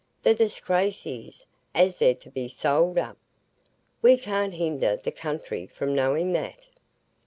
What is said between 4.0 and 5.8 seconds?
We can't hinder the country